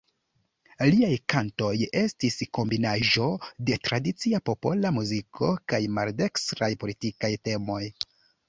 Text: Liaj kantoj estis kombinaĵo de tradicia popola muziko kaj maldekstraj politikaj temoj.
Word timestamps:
Liaj 0.91 1.11
kantoj 1.33 1.69
estis 2.03 2.37
kombinaĵo 2.59 3.27
de 3.69 3.77
tradicia 3.89 4.41
popola 4.51 4.93
muziko 4.99 5.53
kaj 5.75 5.83
maldekstraj 5.99 6.75
politikaj 6.87 7.33
temoj. 7.51 7.83